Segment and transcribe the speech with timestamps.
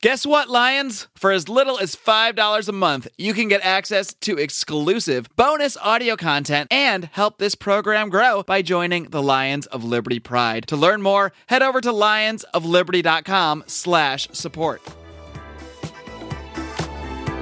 [0.00, 1.08] Guess what, Lions?
[1.16, 6.14] For as little as $5 a month, you can get access to exclusive bonus audio
[6.14, 10.68] content and help this program grow by joining the Lions of Liberty Pride.
[10.68, 14.82] To learn more, head over to lionsofliberty.com slash support.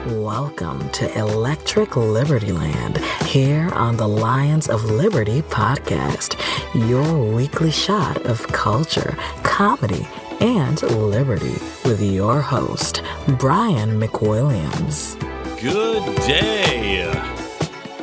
[0.06, 2.96] Welcome to Electric Liberty Land
[3.26, 6.40] here on the Lions of Liberty podcast,
[6.88, 10.08] your weekly shot of culture, comedy,
[10.40, 13.02] and liberty with your host,
[13.38, 15.18] Brian McWilliams.
[15.60, 17.10] Good day,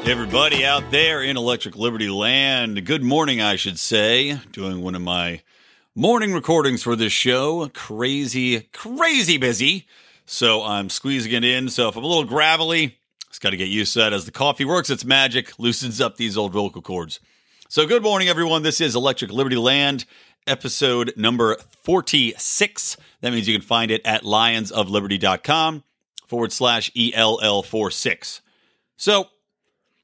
[0.06, 2.86] everybody out there in Electric Liberty Land.
[2.86, 4.40] Good morning, I should say.
[4.52, 5.42] Doing one of my
[5.96, 7.70] morning recordings for this show.
[7.74, 9.88] Crazy, crazy busy.
[10.26, 11.70] So I'm squeezing it in.
[11.70, 12.98] So if I'm a little gravelly,
[13.30, 14.14] it's got to get used to that.
[14.14, 17.20] As the coffee works its magic, loosens up these old vocal cords.
[17.70, 18.62] So good morning, everyone.
[18.64, 20.06] This is Electric Liberty Land
[20.48, 22.98] episode number 46.
[23.22, 25.84] That means you can find it at lionsofliberty.com
[26.28, 28.42] forward slash ELL46.
[28.98, 29.28] So,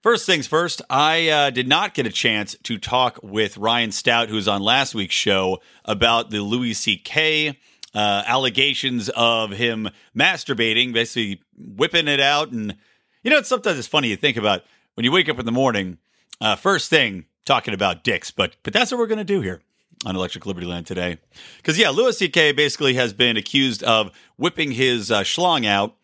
[0.02, 4.30] first things first, I uh, did not get a chance to talk with Ryan Stout,
[4.30, 7.58] who was on last week's show, about the Louis C.K.
[7.94, 12.52] Uh, allegations of him masturbating, basically whipping it out.
[12.52, 12.76] And,
[13.24, 15.52] you know, it's sometimes it's funny to think about when you wake up in the
[15.52, 15.98] morning,
[16.42, 19.62] uh, first thing, talking about dicks, but but that's what we're going to do here
[20.06, 21.18] on Electric Liberty Land today.
[21.58, 22.54] Because, yeah, Louis C.K.
[22.54, 25.96] basically has been accused of whipping his uh, schlong out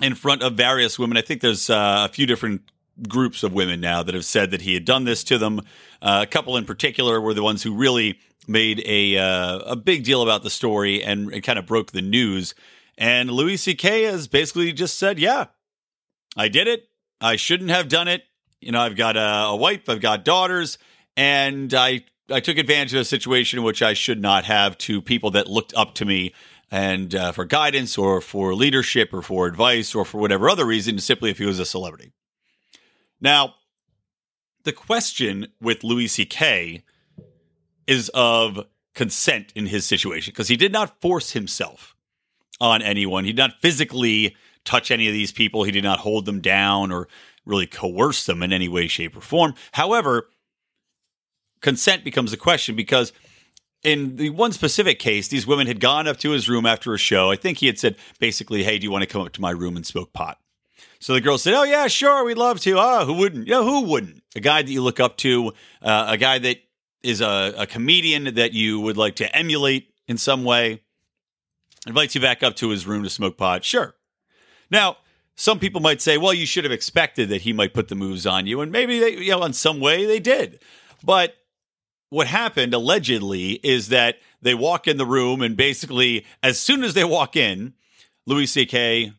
[0.00, 1.16] in front of various women.
[1.16, 2.62] I think there's uh, a few different
[3.08, 5.60] groups of women now that have said that he had done this to them.
[6.02, 10.04] Uh, a couple in particular were the ones who really made a uh, a big
[10.04, 12.54] deal about the story and it kind of broke the news.
[12.98, 14.02] And Louis C.K.
[14.02, 15.46] has basically just said, "Yeah,
[16.36, 16.88] I did it.
[17.20, 18.22] I shouldn't have done it.
[18.60, 20.78] You know, I've got a, a wife, I've got daughters,
[21.16, 25.30] and I I took advantage of a situation which I should not have to people
[25.32, 26.32] that looked up to me
[26.70, 30.98] and uh, for guidance or for leadership or for advice or for whatever other reason,
[30.98, 32.12] simply if he was a celebrity.
[33.20, 33.54] Now,
[34.64, 36.84] the question with Louis C.K.
[37.86, 41.96] is of consent in his situation because he did not force himself
[42.60, 43.24] on anyone.
[43.24, 45.64] He did not physically touch any of these people.
[45.64, 47.08] He did not hold them down or
[47.44, 49.54] really coerce them in any way, shape, or form.
[49.72, 50.28] However,
[51.60, 53.12] consent becomes a question because
[53.82, 56.98] in the one specific case, these women had gone up to his room after a
[56.98, 57.30] show.
[57.30, 59.50] I think he had said basically, "Hey, do you want to come up to my
[59.50, 60.38] room and smoke pot?"
[60.98, 63.46] So the girls said, "Oh yeah, sure, we'd love to." Ah, oh, who wouldn't?
[63.46, 64.22] Yeah, who wouldn't?
[64.36, 66.58] A guy that you look up to, uh, a guy that
[67.02, 70.82] is a, a comedian that you would like to emulate in some way,
[71.86, 73.64] invites you back up to his room to smoke pot.
[73.64, 73.94] Sure.
[74.70, 74.98] Now,
[75.36, 78.26] some people might say, "Well, you should have expected that he might put the moves
[78.26, 80.60] on you," and maybe they, you know, in some way they did,
[81.02, 81.34] but
[82.10, 86.94] what happened allegedly is that they walk in the room and basically as soon as
[86.94, 87.72] they walk in
[88.26, 89.12] louis ck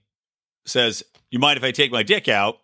[0.66, 2.57] says you mind if i take my dick out?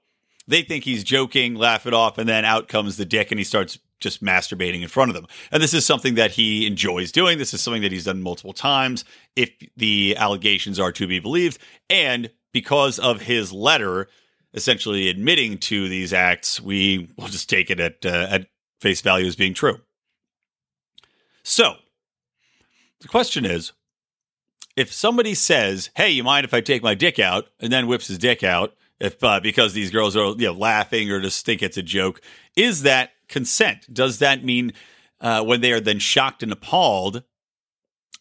[0.49, 3.43] They think he's joking laugh it off and then out comes the dick and he
[3.43, 5.25] starts just masturbating in front of them.
[5.51, 7.39] And this is something that he enjoys doing.
[7.39, 9.03] This is something that he's done multiple times
[9.35, 11.57] if the allegations are to be believed.
[11.89, 14.07] And because of his letter
[14.53, 18.47] essentially admitting to these acts we will just take it at uh, at
[18.79, 19.79] face value as being true
[21.47, 21.75] so
[22.99, 23.71] the question is
[24.75, 28.07] if somebody says, "Hey, you mind if I take my dick out?" and then whips
[28.07, 31.63] his dick out, if uh, because these girls are you know laughing or just think
[31.63, 32.21] it's a joke,
[32.57, 33.91] is that consent?
[33.91, 34.73] Does that mean
[35.21, 37.23] uh, when they are then shocked and appalled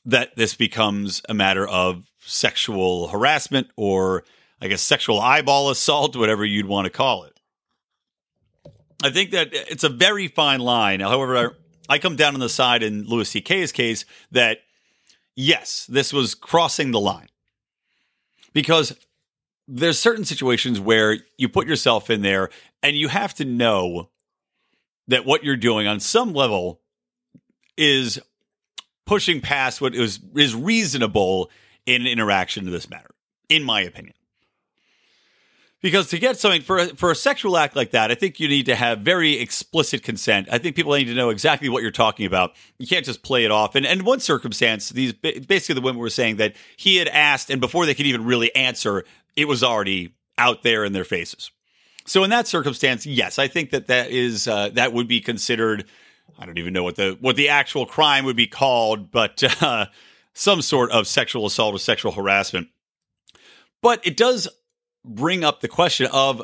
[0.05, 4.23] that this becomes a matter of sexual harassment or
[4.61, 7.41] I guess sexual eyeball assault, whatever you'd want to call it?
[9.03, 11.01] I think that it's a very fine line.
[11.01, 11.57] However,
[11.89, 14.59] I come down on the side in Louis C.K.'s case that
[15.35, 17.29] yes, this was crossing the line
[18.53, 18.97] because
[19.69, 22.51] there's certain situations where you put yourself in there
[22.83, 24.11] and you have to know
[25.09, 26.81] that what you're doing on some level
[27.77, 28.19] is
[29.05, 31.51] pushing past what is is reasonable
[31.85, 33.11] in interaction to this matter,
[33.49, 34.16] in my opinion.
[35.83, 38.49] Because to get something for a, for a sexual act like that, I think you
[38.49, 40.49] need to have very explicit consent.
[40.51, 42.55] I think people need to know exactly what you're talking about.
[42.79, 43.75] You can't just play it off.
[43.75, 47.61] And and one circumstance, these basically the women were saying that he had asked, and
[47.61, 49.05] before they could even really answer,
[49.37, 51.51] it was already out there in their faces.
[52.07, 55.85] So in that circumstance, yes, I think that that is uh, that would be considered.
[56.39, 59.87] I don't even know what the what the actual crime would be called, but uh,
[60.33, 62.69] some sort of sexual assault or sexual harassment.
[63.83, 64.49] But it does
[65.07, 66.43] bring up the question of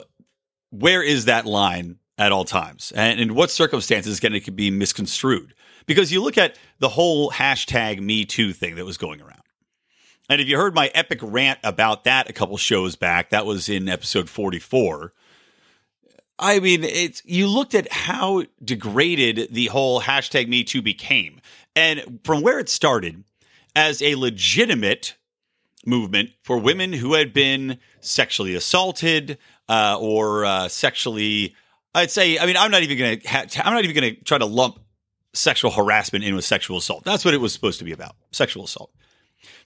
[0.70, 5.54] where is that line at all times and in what circumstances can it be misconstrued?
[5.86, 9.42] Because you look at the whole hashtag Me Too thing that was going around.
[10.28, 13.68] And if you heard my epic rant about that a couple shows back, that was
[13.68, 15.12] in episode 44.
[16.38, 21.40] I mean, it's you looked at how degraded the whole hashtag Me Too became.
[21.76, 23.24] And from where it started
[23.74, 25.16] as a legitimate
[25.84, 29.38] movement for women who had been sexually assaulted
[29.68, 31.54] uh, or uh, sexually,
[31.94, 34.24] I'd say, I mean, I'm not even going to, ha- I'm not even going to
[34.24, 34.78] try to lump
[35.34, 37.04] sexual harassment in with sexual assault.
[37.04, 38.92] That's what it was supposed to be about sexual assault.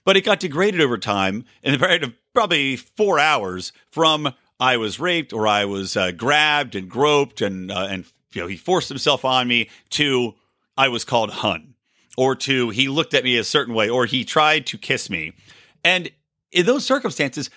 [0.05, 4.77] But it got degraded over time in the period of probably four hours from I
[4.77, 8.57] was raped or I was uh, grabbed and groped and, uh, and, you know, he
[8.57, 10.35] forced himself on me to
[10.77, 11.75] I was called hun
[12.17, 15.33] or to he looked at me a certain way or he tried to kiss me.
[15.87, 16.11] And
[16.51, 17.49] in those circumstances,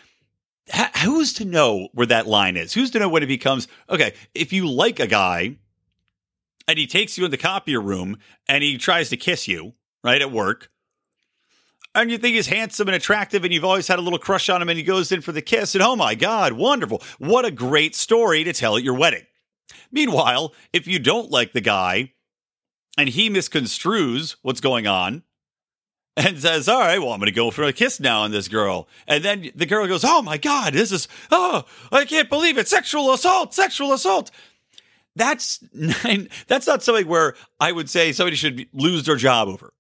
[1.02, 2.72] who's to know where that line is?
[2.72, 4.14] Who's to know when it becomes okay?
[4.36, 5.56] If you like a guy
[6.68, 8.18] and he takes you in the copier room
[8.48, 9.72] and he tries to kiss you
[10.04, 10.70] right at work,
[11.92, 14.62] and you think he's handsome and attractive and you've always had a little crush on
[14.62, 17.02] him and he goes in for the kiss and oh my god, wonderful.
[17.18, 19.26] What a great story to tell at your wedding.
[19.90, 22.12] Meanwhile, if you don't like the guy
[22.96, 25.24] and he misconstrues what's going on
[26.26, 28.48] and says, All right, well, I'm going to go for a kiss now on this
[28.48, 28.88] girl.
[29.06, 32.68] And then the girl goes, Oh my God, this is, oh, I can't believe it.
[32.68, 34.30] Sexual assault, sexual assault.
[35.16, 35.58] That's,
[36.46, 39.72] that's not something where I would say somebody should lose their job over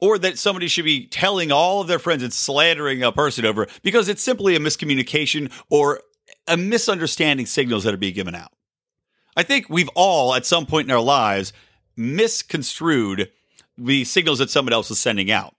[0.00, 3.66] or that somebody should be telling all of their friends and slandering a person over
[3.82, 6.00] because it's simply a miscommunication or
[6.46, 8.52] a misunderstanding signals that are being given out.
[9.36, 11.52] I think we've all, at some point in our lives,
[11.96, 13.30] misconstrued
[13.76, 15.54] the signals that someone else is sending out.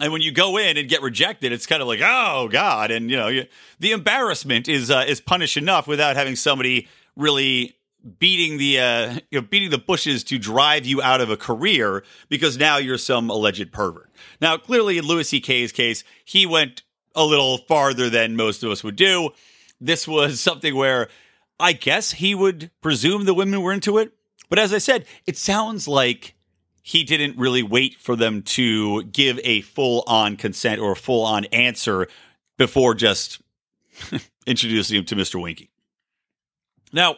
[0.00, 3.10] And when you go in and get rejected, it's kind of like, oh God, and
[3.10, 3.46] you know, you,
[3.78, 7.76] the embarrassment is uh, is punished enough without having somebody really
[8.18, 12.02] beating the uh, you know, beating the bushes to drive you out of a career
[12.28, 14.10] because now you're some alleged pervert.
[14.40, 16.82] Now, clearly, in Louis C.K.'s case, he went
[17.14, 19.30] a little farther than most of us would do.
[19.80, 21.08] This was something where
[21.60, 24.12] I guess he would presume the women were into it,
[24.48, 26.33] but as I said, it sounds like
[26.86, 31.24] he didn't really wait for them to give a full on consent or a full
[31.24, 32.08] on answer
[32.58, 33.40] before just
[34.46, 35.40] introducing him to Mr.
[35.40, 35.70] Winky.
[36.92, 37.16] Now,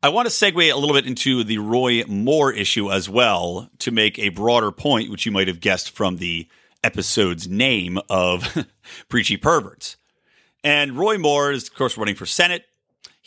[0.00, 3.90] I want to segue a little bit into the Roy Moore issue as well to
[3.90, 6.46] make a broader point, which you might have guessed from the
[6.84, 8.64] episode's name of
[9.08, 9.96] Preachy Perverts.
[10.62, 12.64] And Roy Moore is, of course, running for Senate.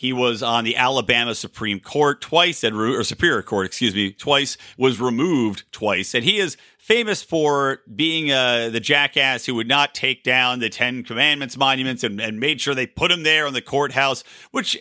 [0.04, 4.58] He was on the Alabama Supreme Court twice, and or Superior Court, excuse me, twice.
[4.78, 9.96] Was removed twice, and he is famous for being uh, the jackass who would not
[9.96, 13.54] take down the Ten Commandments monuments and, and made sure they put him there in
[13.54, 14.78] the courthouse, which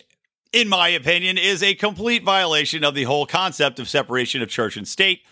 [0.53, 4.77] in my opinion, is a complete violation of the whole concept of separation of church
[4.77, 5.23] and state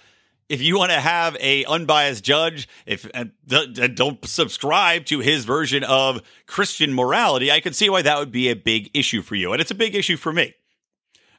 [0.50, 3.08] if you want to have a unbiased judge, if
[3.46, 8.48] don't subscribe to his version of Christian morality, I could see why that would be
[8.48, 10.54] a big issue for you, and it's a big issue for me.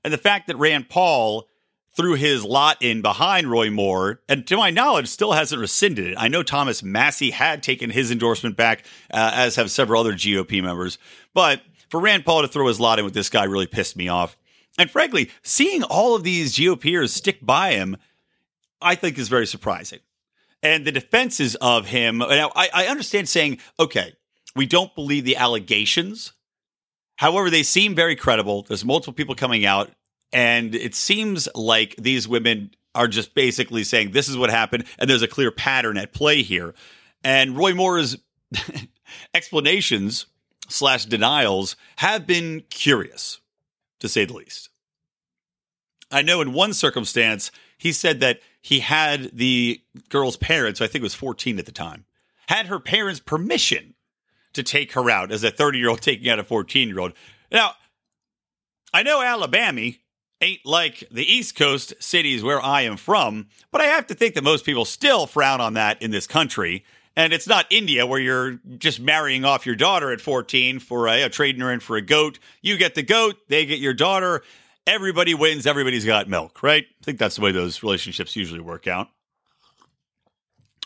[0.05, 1.45] And the fact that Rand Paul
[1.93, 6.15] threw his lot in behind Roy Moore, and to my knowledge, still hasn't rescinded it.
[6.17, 10.63] I know Thomas Massie had taken his endorsement back, uh, as have several other GOP
[10.63, 10.97] members,
[11.33, 14.07] but for Rand Paul to throw his lot in with this guy really pissed me
[14.07, 14.37] off.
[14.77, 17.97] And frankly, seeing all of these GOPers stick by him
[18.81, 19.99] I think is very surprising.
[20.63, 24.13] And the defenses of him, now I, I understand saying, okay,
[24.55, 26.33] we don't believe the allegations.
[27.15, 28.63] However, they seem very credible.
[28.63, 29.91] There's multiple people coming out,
[30.31, 35.09] and it seems like these women are just basically saying this is what happened, and
[35.09, 36.73] there's a clear pattern at play here.
[37.23, 38.17] And Roy Moore's
[39.33, 40.25] explanations
[40.67, 43.39] slash denials have been curious,
[43.99, 44.69] to say the least.
[46.11, 51.01] I know in one circumstance, he said that he had the girl's parents, I think
[51.01, 52.05] it was 14 at the time,
[52.47, 53.95] had her parents' permission
[54.53, 57.13] to take her out as a 30 year old taking out a 14 year old.
[57.51, 57.73] Now,
[58.93, 59.91] I know Alabama
[60.41, 64.35] ain't like the East Coast cities where I am from, but I have to think
[64.35, 66.83] that most people still frown on that in this country.
[67.15, 71.23] And it's not India where you're just marrying off your daughter at 14 for a,
[71.23, 72.39] a trading her in for a goat.
[72.61, 74.43] You get the goat, they get your daughter
[74.87, 76.85] everybody wins, everybody's got milk, right?
[76.85, 79.09] I think that's the way those relationships usually work out.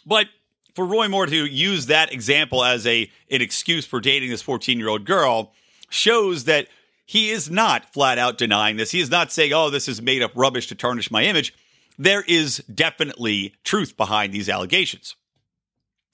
[0.06, 0.28] But
[0.75, 5.06] for Roy Moore to use that example as a an excuse for dating this 14-year-old
[5.06, 5.54] girl
[5.90, 6.68] shows that
[7.06, 8.92] he is not flat out denying this.
[8.92, 11.54] He is not saying, "Oh, this is made up rubbish to tarnish my image."
[11.98, 15.16] There is definitely truth behind these allegations.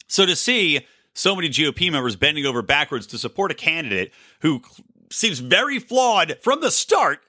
[0.08, 4.62] So to see so many GOP members bending over backwards to support a candidate who
[5.10, 7.22] seems very flawed from the start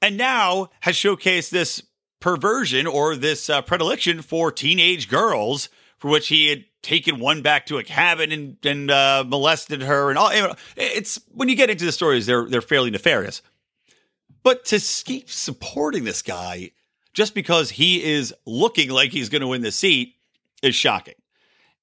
[0.00, 1.82] and now has showcased this
[2.20, 7.66] perversion or this uh, predilection for teenage girls for which he had taken one back
[7.66, 10.10] to a cabin and, and uh, molested her.
[10.10, 10.30] And all
[10.76, 13.42] it's when you get into the stories, they're they're fairly nefarious.
[14.42, 16.70] But to keep supporting this guy
[17.12, 20.14] just because he is looking like he's going to win the seat
[20.62, 21.14] is shocking.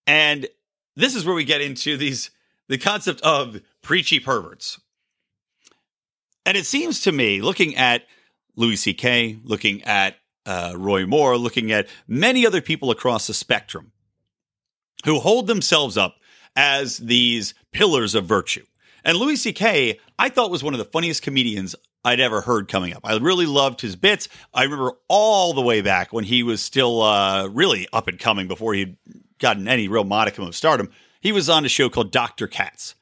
[0.07, 0.47] And
[0.95, 2.31] this is where we get into these
[2.67, 4.79] the concept of preachy perverts.
[6.45, 8.03] And it seems to me, looking at
[8.55, 13.91] Louis C.K., looking at uh, Roy Moore, looking at many other people across the spectrum
[15.05, 16.17] who hold themselves up
[16.55, 18.65] as these pillars of virtue.
[19.03, 22.93] And Louis C.K., I thought was one of the funniest comedians I'd ever heard coming
[22.93, 23.01] up.
[23.03, 24.29] I really loved his bits.
[24.53, 28.47] I remember all the way back when he was still uh, really up and coming
[28.47, 28.97] before he'd
[29.39, 30.91] gotten any real modicum of stardom.
[31.19, 32.47] He was on a show called Dr.
[32.47, 32.95] Katz.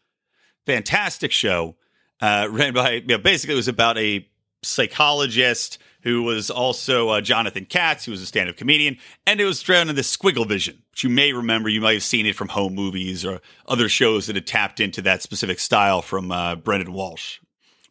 [0.65, 1.75] Fantastic show.
[2.23, 4.25] Uh, ran by, you know, basically, it was about a
[4.63, 8.97] psychologist who was also uh, Jonathan Katz, who was a stand up comedian.
[9.27, 11.69] And it was drowned in the Squigglevision, which you may remember.
[11.69, 15.01] You might have seen it from home movies or other shows that had tapped into
[15.03, 17.39] that specific style from uh, Brendan Walsh.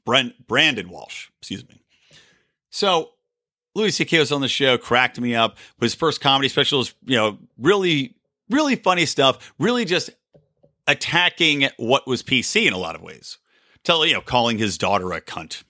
[0.04, 1.80] Brent, Brandon Walsh, excuse me.
[2.70, 3.10] So
[3.74, 4.18] Louis C.K.
[4.18, 5.56] was on the show, cracked me up.
[5.80, 8.16] His first comedy special is, you know, really,
[8.50, 10.10] really funny stuff, really just
[10.86, 13.38] attacking what was PC in a lot of ways.
[13.84, 15.64] Tell, you know, calling his daughter a cunt,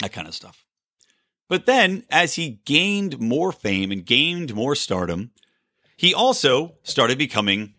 [0.00, 0.64] that kind of stuff.
[1.48, 5.32] But then, as he gained more fame and gained more stardom,
[5.96, 7.74] he also started becoming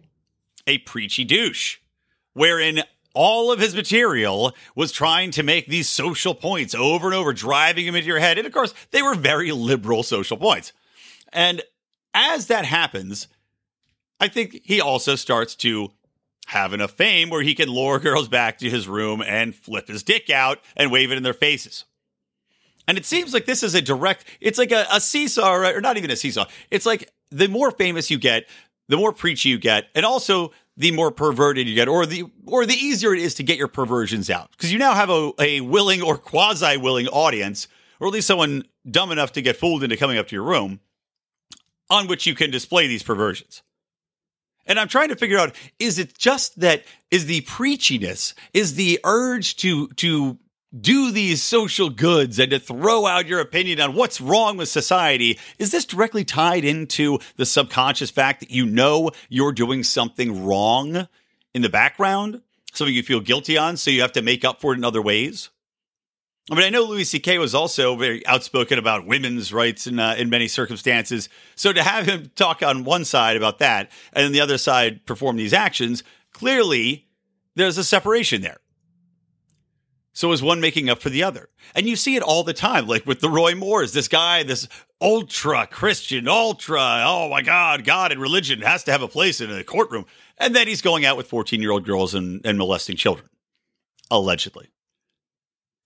[0.67, 1.77] a preachy douche,
[2.33, 7.33] wherein all of his material was trying to make these social points over and over,
[7.33, 8.37] driving them into your head.
[8.37, 10.73] And of course, they were very liberal social points.
[11.31, 11.61] And
[12.13, 13.27] as that happens,
[14.19, 15.91] I think he also starts to
[16.47, 20.03] have enough fame where he can lure girls back to his room and flip his
[20.03, 21.85] dick out and wave it in their faces.
[22.87, 25.97] And it seems like this is a direct, it's like a, a seesaw, or not
[25.97, 26.45] even a seesaw.
[26.69, 28.47] It's like the more famous you get,
[28.89, 32.65] the more preachy you get, and also the more perverted you get, or the or
[32.65, 34.51] the easier it is to get your perversions out.
[34.51, 37.67] Because you now have a, a willing or quasi willing audience,
[37.99, 40.81] or at least someone dumb enough to get fooled into coming up to your room,
[41.89, 43.61] on which you can display these perversions.
[44.65, 48.99] And I'm trying to figure out is it just that is the preachiness, is the
[49.03, 50.37] urge to to
[50.79, 55.39] do these social goods and to throw out your opinion on what's wrong with society,
[55.59, 61.07] is this directly tied into the subconscious fact that you know you're doing something wrong
[61.53, 62.41] in the background?
[62.73, 65.01] Something you feel guilty on, so you have to make up for it in other
[65.01, 65.49] ways?
[66.51, 67.37] I mean, I know Louis C.K.
[67.37, 71.29] was also very outspoken about women's rights in uh, in many circumstances.
[71.55, 75.05] So to have him talk on one side about that, and then the other side
[75.05, 77.07] perform these actions, clearly
[77.55, 78.57] there's a separation there.
[80.11, 81.49] So is one making up for the other?
[81.73, 84.67] And you see it all the time, like with the Roy Moores, this guy, this
[85.01, 89.49] ultra Christian, ultra, oh my God, God and religion has to have a place in
[89.49, 90.05] a courtroom.
[90.37, 93.27] And then he's going out with 14 year old girls and, and molesting children,
[94.11, 94.72] allegedly.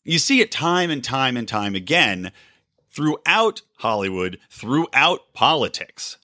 [0.08, 2.32] You see it time and time and time again
[2.90, 6.18] throughout Hollywood, throughout politics.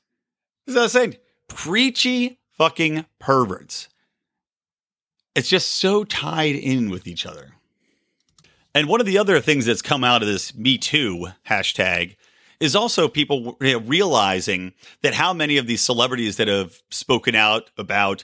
[0.66, 1.18] As I was saying,
[1.50, 3.90] preachy fucking perverts.
[5.36, 7.56] It's just so tied in with each other.
[8.74, 12.16] And one of the other things that's come out of this Me Too hashtag
[12.62, 14.72] is also people realizing
[15.02, 18.24] that how many of these celebrities that have spoken out about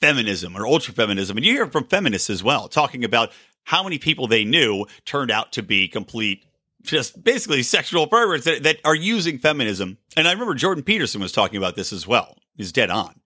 [0.00, 3.30] feminism or ultra feminism, and you hear from feminists as well, talking about
[3.66, 6.46] how many people they knew turned out to be complete,
[6.82, 9.98] just basically sexual perverts that, that are using feminism.
[10.16, 12.38] And I remember Jordan Peterson was talking about this as well.
[12.56, 13.20] He's dead on.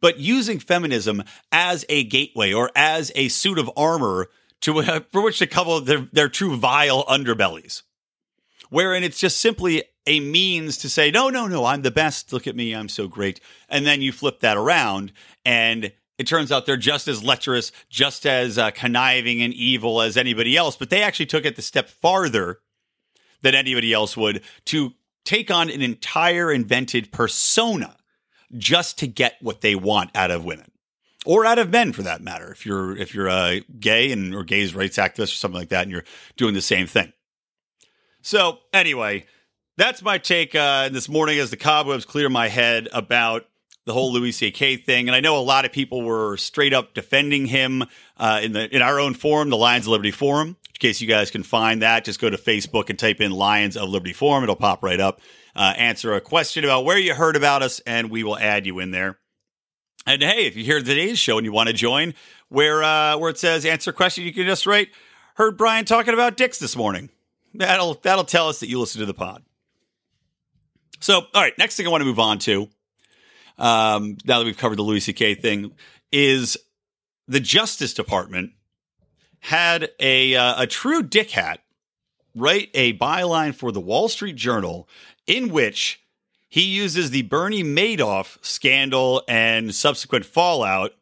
[0.00, 1.22] But using feminism
[1.52, 4.28] as a gateway or as a suit of armor
[4.62, 7.82] to uh, for which to cover their, their true vile underbellies.
[8.70, 12.32] Wherein it's just simply a means to say, no, no, no, I'm the best.
[12.32, 12.74] Look at me.
[12.74, 13.40] I'm so great.
[13.68, 15.12] And then you flip that around
[15.44, 20.18] and it turns out they're just as lecherous, just as uh, conniving and evil as
[20.18, 20.76] anybody else.
[20.76, 22.58] But they actually took it the step farther
[23.40, 24.92] than anybody else would to
[25.24, 27.96] take on an entire invented persona
[28.58, 30.70] just to get what they want out of women
[31.24, 32.52] or out of men for that matter.
[32.52, 35.84] If you're if you're a gay and or gays rights activist or something like that,
[35.84, 36.04] and you're
[36.36, 37.14] doing the same thing.
[38.20, 39.24] So anyway,
[39.78, 43.46] that's my take uh, this morning as the cobwebs clear my head about
[43.86, 44.76] the whole Louis C.K.
[44.76, 47.84] thing, and I know a lot of people were straight up defending him
[48.16, 50.48] uh, in the in our own forum, the Lions of Liberty forum.
[50.48, 53.76] In case you guys can find that, just go to Facebook and type in Lions
[53.76, 55.20] of Liberty forum; it'll pop right up.
[55.56, 58.78] Uh, answer a question about where you heard about us, and we will add you
[58.78, 59.18] in there.
[60.06, 62.14] And hey, if you hear today's show and you want to join,
[62.48, 64.88] where uh, where it says answer question, you can just write
[65.34, 67.10] heard Brian talking about dicks this morning.
[67.54, 69.42] That'll that'll tell us that you listen to the pod.
[71.00, 72.68] So, all right, next thing I want to move on to.
[73.60, 75.36] Um, now that we've covered the Louis C.K.
[75.36, 75.72] thing,
[76.10, 76.56] is
[77.28, 78.52] the Justice Department
[79.40, 81.60] had a uh, a true dick hat
[82.34, 84.88] write a byline for the Wall Street Journal
[85.26, 86.00] in which
[86.48, 90.92] he uses the Bernie Madoff scandal and subsequent fallout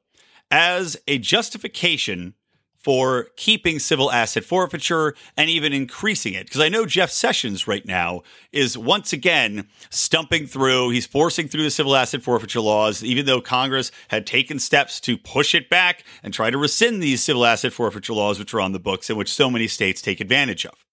[0.51, 2.35] as a justification
[2.79, 6.47] for keeping civil asset forfeiture and even increasing it.
[6.47, 11.65] Because I know Jeff Sessions right now is once again stumping through, he's forcing through
[11.65, 16.05] the civil asset forfeiture laws, even though Congress had taken steps to push it back
[16.23, 19.19] and try to rescind these civil asset forfeiture laws, which are on the books and
[19.19, 20.85] which so many states take advantage of.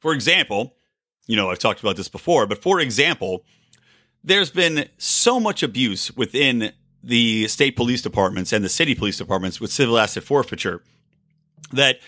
[0.00, 0.74] For example,
[1.26, 3.44] you know, I've talked about this before, but for example,
[4.22, 6.72] there's been so much abuse within
[7.06, 10.82] the state police departments and the city police departments with civil asset forfeiture
[11.72, 11.98] that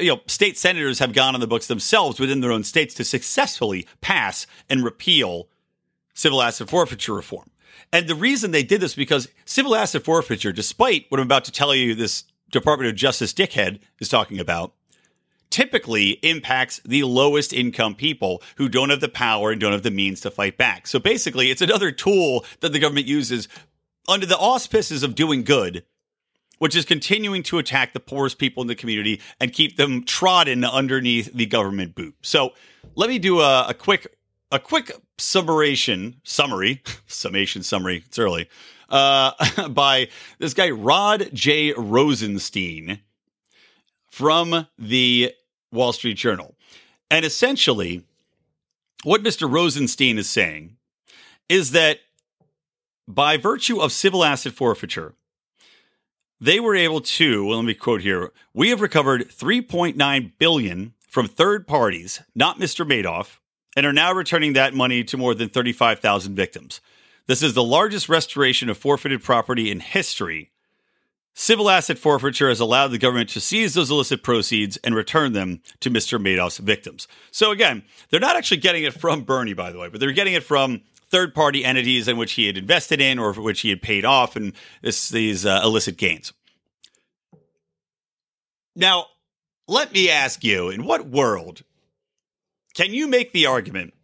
[0.00, 3.04] you know state senators have gone on the books themselves within their own states to
[3.04, 5.48] successfully pass and repeal
[6.14, 7.50] civil asset forfeiture reform.
[7.92, 11.52] And the reason they did this because civil asset forfeiture, despite what I'm about to
[11.52, 14.74] tell you, this Department of Justice dickhead is talking about,
[15.50, 19.90] typically impacts the lowest income people who don't have the power and don't have the
[19.90, 20.86] means to fight back.
[20.86, 23.48] So basically, it's another tool that the government uses
[24.10, 25.84] under the auspices of doing good
[26.60, 30.62] which is continuing to attack the poorest people in the community and keep them trodden
[30.62, 32.14] underneath the government boot.
[32.20, 32.52] So
[32.94, 34.06] let me do a, a quick
[34.52, 38.02] a quick summation summary summation summary.
[38.06, 38.48] It's early
[38.90, 43.00] uh, by this guy Rod J Rosenstein
[44.10, 45.32] from the
[45.72, 46.56] Wall Street Journal,
[47.10, 48.04] and essentially
[49.02, 49.50] what Mr.
[49.50, 50.76] Rosenstein is saying
[51.48, 52.00] is that
[53.14, 55.14] by virtue of civil asset forfeiture,
[56.40, 61.26] they were able to, well, let me quote here, we have recovered 3.9 billion from
[61.26, 62.86] third parties, not Mr.
[62.86, 63.38] Madoff,
[63.76, 66.80] and are now returning that money to more than 35,000 victims.
[67.26, 70.50] This is the largest restoration of forfeited property in history.
[71.34, 75.62] Civil asset forfeiture has allowed the government to seize those illicit proceeds and return them
[75.80, 76.20] to Mr.
[76.20, 77.06] Madoff's victims.
[77.30, 80.34] So again, they're not actually getting it from Bernie, by the way, but they're getting
[80.34, 83.82] it from third party entities in which he had invested in or which he had
[83.82, 86.32] paid off and this, these uh, illicit gains.
[88.76, 89.06] Now,
[89.66, 91.62] let me ask you in what world
[92.74, 93.94] can you make the argument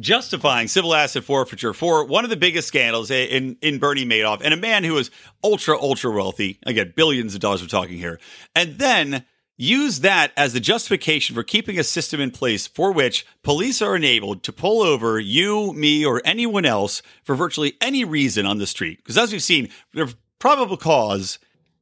[0.00, 4.54] justifying civil asset forfeiture for one of the biggest scandals in, in Bernie Madoff and
[4.54, 5.10] a man who is
[5.44, 6.58] ultra, ultra wealthy?
[6.64, 8.18] Again, billions of dollars we're talking here.
[8.56, 9.24] And then
[9.56, 13.96] use that as the justification for keeping a system in place for which police are
[13.96, 18.66] enabled to pull over you, me, or anyone else for virtually any reason on the
[18.66, 18.98] street.
[18.98, 21.38] Because as we've seen, the probable cause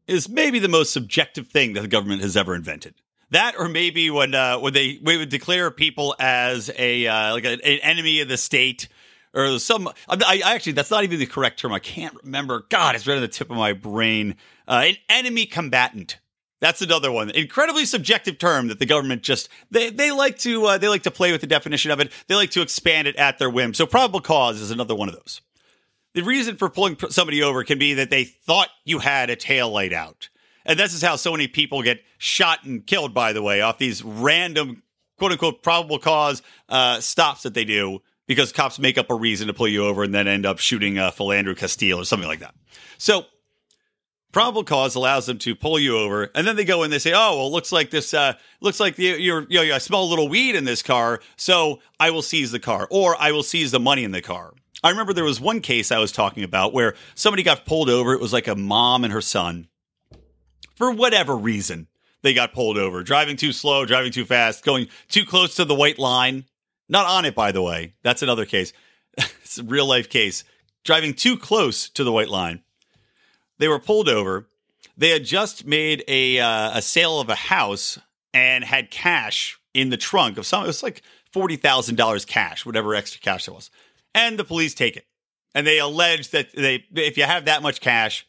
[0.07, 2.95] is maybe the most subjective thing that the government has ever invented.
[3.31, 7.45] That, or maybe when uh, when they we would declare people as a uh, like
[7.45, 8.89] a, an enemy of the state,
[9.33, 9.87] or some.
[10.09, 11.73] I, I, actually that's not even the correct term.
[11.73, 12.67] I can't remember.
[12.69, 14.35] God, it's right on the tip of my brain.
[14.67, 16.19] Uh, an enemy combatant
[16.61, 17.31] that's another one.
[17.31, 21.11] Incredibly subjective term that the government just they they like to uh, they like to
[21.11, 22.13] play with the definition of it.
[22.29, 23.75] They like to expand it at their whim.
[23.75, 25.41] So probable cause is another one of those.
[26.15, 29.71] The reason for pulling somebody over can be that they thought you had a tail
[29.71, 30.29] light out.
[30.67, 33.79] And this is how so many people get shot and killed, by the way, off
[33.79, 34.83] these random
[35.19, 39.47] quote unquote probable cause uh, stops that they do because cops make up a reason
[39.47, 42.41] to pull you over and then end up shooting uh, Philando Castile or something like
[42.41, 42.55] that.
[42.99, 43.27] So
[44.33, 47.13] probable cause allows them to pull you over and then they go and they say
[47.15, 50.05] oh well looks like this uh looks like you, you're you know i smell a
[50.05, 53.71] little weed in this car so i will seize the car or i will seize
[53.71, 54.53] the money in the car.
[54.83, 58.13] I remember there was one case i was talking about where somebody got pulled over.
[58.13, 59.69] It was like a mom and her son.
[60.77, 61.89] For whatever reason
[62.23, 63.03] they got pulled over.
[63.03, 66.45] Driving too slow driving too fast going too close to the white line.
[66.89, 67.95] Not on it by the way.
[68.03, 68.73] That's another case.
[69.43, 70.45] It's a real life case.
[70.85, 72.63] Driving too close to the white line
[73.61, 74.49] they were pulled over.
[74.97, 77.99] They had just made a uh, a sale of a house
[78.35, 80.65] and had cash in the trunk of some.
[80.65, 83.71] It was like forty thousand dollars cash, whatever extra cash there was.
[84.15, 85.05] And the police take it,
[85.55, 88.27] and they allege that they, if you have that much cash,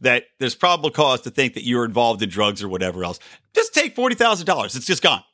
[0.00, 3.18] that there's probable cause to think that you're involved in drugs or whatever else.
[3.54, 4.76] Just take forty thousand dollars.
[4.76, 5.24] It's just gone.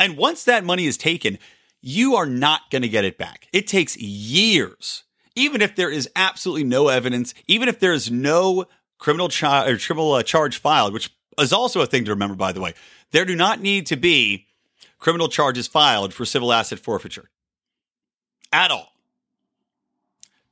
[0.00, 1.38] And once that money is taken,
[1.80, 3.48] you are not going to get it back.
[3.52, 8.66] It takes years even if there is absolutely no evidence, even if there is no
[8.98, 12.52] criminal, chi- or criminal uh, charge filed, which is also a thing to remember, by
[12.52, 12.74] the way,
[13.10, 14.46] there do not need to be
[14.98, 17.28] criminal charges filed for civil asset forfeiture
[18.52, 18.92] at all.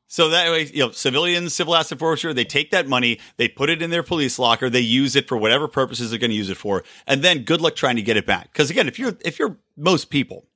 [0.08, 3.70] So that way, you know, civilians, civil asset forfeiture, they take that money, they put
[3.70, 6.50] it in their police locker, they use it for whatever purposes they're going to use
[6.50, 8.52] it for, and then good luck trying to get it back.
[8.52, 10.46] Because again, if you're if you're most people,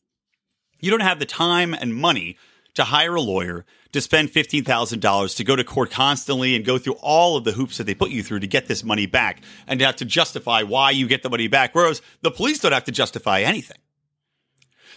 [0.80, 2.36] you don't have the time and money
[2.74, 6.94] to hire a lawyer, to spend $15,000 to go to court constantly and go through
[6.94, 9.78] all of the hoops that they put you through to get this money back and
[9.78, 11.74] to have to justify why you get the money back.
[11.74, 13.78] Whereas the police don't have to justify anything.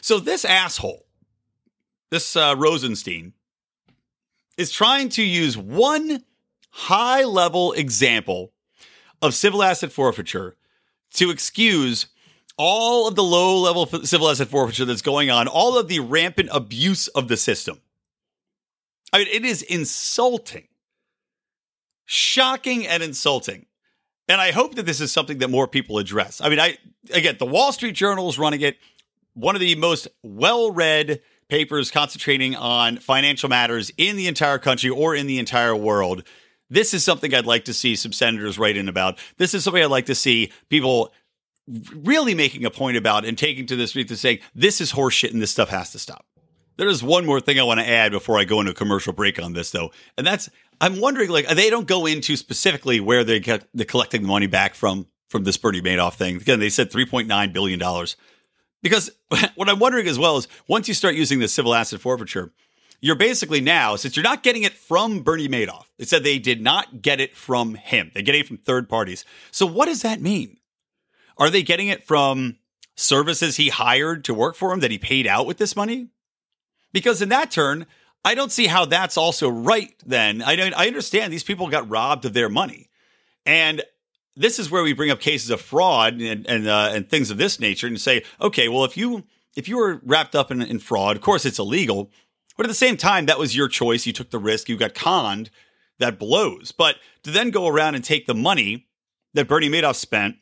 [0.01, 1.05] So this asshole,
[2.09, 3.33] this uh, Rosenstein,
[4.57, 6.23] is trying to use one
[6.71, 8.51] high level example
[9.21, 10.55] of civil asset forfeiture
[11.13, 12.07] to excuse
[12.57, 16.49] all of the low level civil asset forfeiture that's going on, all of the rampant
[16.51, 17.79] abuse of the system.
[19.13, 20.67] I mean, it is insulting,
[22.05, 23.65] shocking, and insulting.
[24.27, 26.41] And I hope that this is something that more people address.
[26.41, 26.77] I mean, I
[27.13, 28.77] again, the Wall Street Journal is running it,
[29.33, 34.89] one of the most well read papers concentrating on financial matters in the entire country
[34.89, 36.23] or in the entire world.
[36.69, 39.17] This is something I'd like to see some senators write in about.
[39.37, 41.13] This is something I'd like to see people
[41.93, 45.32] really making a point about and taking to the streets and saying, this is horseshit
[45.32, 46.25] and this stuff has to stop.
[46.77, 49.12] There is one more thing I want to add before I go into a commercial
[49.12, 50.47] break on this, though, and that's
[50.80, 54.47] I'm wondering like they don't go into specifically where they get the collecting the money
[54.47, 56.36] back from from this Bernie Madoff thing.
[56.38, 58.15] Again, they said 3.9 billion dollars.
[58.84, 59.10] Because
[59.56, 62.53] what I'm wondering as well is once you start using the civil asset forfeiture,
[63.01, 66.62] you're basically now, since you're not getting it from Bernie Madoff, they said they did
[66.62, 68.12] not get it from him.
[68.13, 69.25] They're getting it from third parties.
[69.51, 70.58] So what does that mean?
[71.38, 72.58] Are they getting it from
[72.95, 76.10] services he hired to work for him that he paid out with this money?
[76.91, 77.86] Because in that turn,
[78.26, 80.41] I don't see how that's also right then.
[80.41, 82.89] I I understand these people got robbed of their money.
[83.45, 83.84] And
[84.36, 87.38] this is where we bring up cases of fraud and and, uh, and things of
[87.38, 89.23] this nature and say, okay, well if you
[89.56, 92.12] if you were wrapped up in, in fraud, of course it's illegal,
[92.56, 94.93] but at the same time that was your choice, you took the risk, you got
[94.93, 95.50] conned,
[96.00, 96.71] that blows.
[96.71, 98.88] But to then go around and take the money
[99.34, 100.36] that Bernie Madoff spent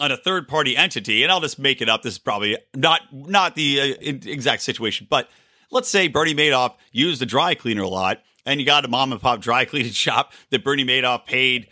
[0.00, 2.02] on a third party entity, and I'll just make it up.
[2.02, 5.28] This is probably not not the uh, exact situation, but
[5.70, 9.12] let's say Bernie Madoff used a dry cleaner a lot and you got a mom
[9.12, 11.68] and pop dry cleaning shop that Bernie Madoff paid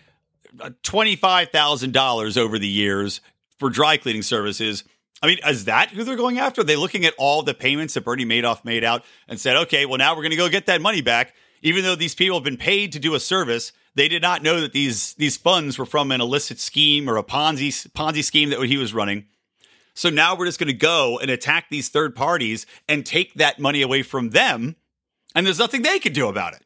[0.56, 3.20] $25,000 over the years
[3.58, 4.84] for dry cleaning services.
[5.22, 6.60] I mean, is that who they're going after?
[6.60, 9.84] Are they looking at all the payments that Bernie Madoff made out and said, okay,
[9.84, 11.34] well, now we're going to go get that money back.
[11.60, 14.60] Even though these people have been paid to do a service, they did not know
[14.60, 18.62] that these, these funds were from an illicit scheme or a Ponzi, Ponzi scheme that
[18.64, 19.26] he was running.
[19.94, 23.58] So now we're just going to go and attack these third parties and take that
[23.58, 24.76] money away from them.
[25.34, 26.62] And there's nothing they can do about it.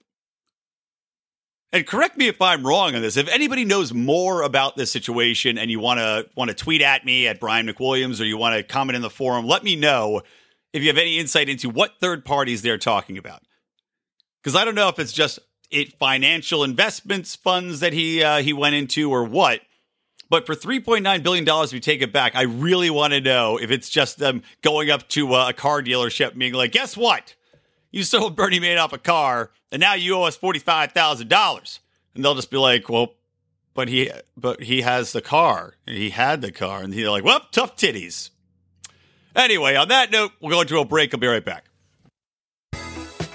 [1.72, 3.16] And correct me if I'm wrong on this.
[3.16, 7.06] If anybody knows more about this situation and you want to want to tweet at
[7.06, 10.20] me at Brian McWilliams or you want to comment in the forum, let me know
[10.74, 13.42] if you have any insight into what third parties they're talking about.
[14.42, 15.38] Because I don't know if it's just
[15.72, 19.60] it financial investments funds that he uh, he went into or what.
[20.32, 22.34] But for $3.9 billion, we take it back.
[22.34, 25.82] I really want to know if it's just them going up to uh, a car
[25.82, 27.34] dealership being like, guess what?
[27.90, 31.78] You sold Bernie Madoff a car and now you owe us $45,000.
[32.14, 33.12] And they'll just be like, well,
[33.74, 36.80] but he, but he has the car and he had the car.
[36.80, 38.30] And they're like, well, tough titties.
[39.36, 41.12] Anyway, on that note, we'll go into a break.
[41.12, 41.66] I'll be right back.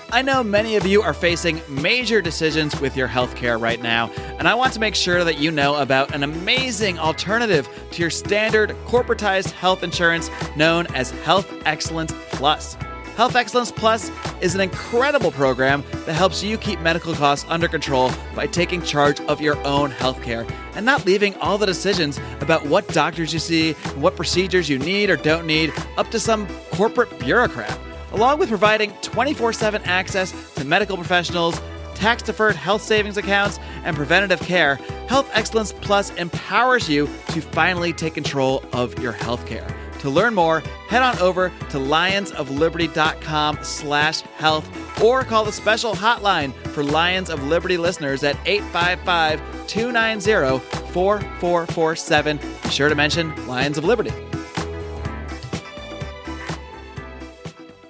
[0.10, 4.48] I know many of you are facing major decisions with your healthcare right now, and
[4.48, 8.70] I want to make sure that you know about an amazing alternative to your standard
[8.86, 12.76] corporatized health insurance known as Health Excellence Plus.
[13.17, 18.10] Health Excellence Plus is an incredible program that helps you keep medical costs under control
[18.34, 22.88] by taking charge of your own healthcare and not leaving all the decisions about what
[22.89, 27.20] doctors you see and what procedures you need or don't need up to some corporate
[27.20, 27.78] bureaucrat
[28.12, 31.60] along with providing 24 7 access to medical professionals,
[31.96, 34.76] tax deferred health savings accounts, and preventative care,
[35.08, 39.74] Health Excellence Plus empowers you to finally take control of your healthcare.
[40.00, 46.54] To learn more, head on over to lionsofliberty.com slash health or call the special hotline
[46.67, 50.60] for Lions of Liberty listeners at 855 290
[50.91, 52.38] 4447.
[52.38, 54.12] Be sure to mention Lions of Liberty.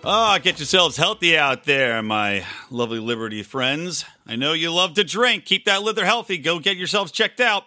[0.09, 4.05] Ah, oh, get yourselves healthy out there, my lovely Liberty friends.
[4.25, 5.43] I know you love to drink.
[5.43, 6.37] Keep that liver healthy.
[6.37, 7.65] Go get yourselves checked out.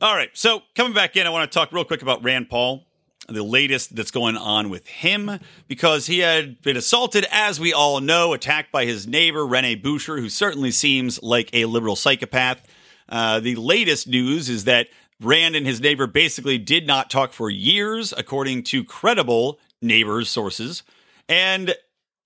[0.00, 2.86] All right, so coming back in, I want to talk real quick about Rand Paul,
[3.28, 8.00] the latest that's going on with him, because he had been assaulted, as we all
[8.00, 12.66] know, attacked by his neighbor, Rene Boucher, who certainly seems like a liberal psychopath.
[13.10, 14.88] Uh, the latest news is that
[15.20, 20.82] Rand and his neighbor basically did not talk for years, according to credible neighbors' sources.
[21.28, 21.74] And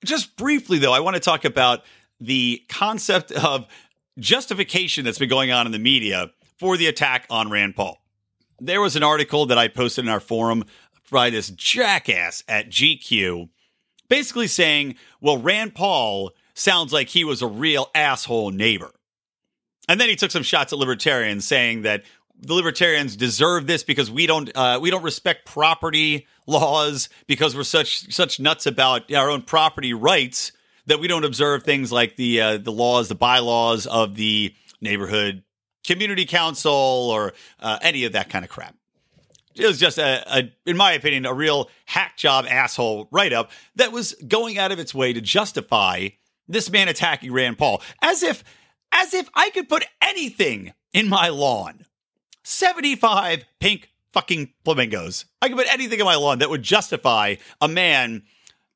[0.05, 1.83] just briefly, though, I want to talk about
[2.21, 3.67] the concept of
[4.19, 7.99] justification that's been going on in the media for the attack on Rand Paul.
[8.61, 10.65] There was an article that I posted in our forum
[11.11, 13.49] by this jackass at GQ
[14.09, 18.93] basically saying, well, Rand Paul sounds like he was a real asshole neighbor.
[19.89, 22.05] And then he took some shots at libertarians saying that
[22.43, 27.63] the libertarians deserve this because we don't uh, we don't respect property laws because we're
[27.63, 30.53] such such nuts about our own property rights
[30.87, 35.45] that we don't observe things like the uh, the laws, the bylaws of the neighborhood
[35.87, 38.75] community council or uh, any of that kind of crap.
[39.55, 43.51] It was just a, a, in my opinion, a real hack job asshole write up
[43.77, 46.09] that was going out of its way to justify
[46.49, 48.43] this man attacking Rand Paul as if
[48.93, 51.85] as if I could put anything in my lawn.
[52.45, 55.25] 75 pink fucking flamingos.
[55.41, 58.25] I could put anything in my lawn that would justify a man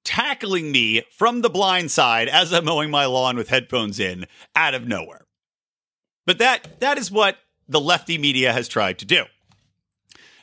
[0.05, 4.75] tackling me from the blind side as I'm mowing my lawn with headphones in out
[4.75, 5.27] of nowhere.
[6.27, 9.25] But that that is what the lefty media has tried to do.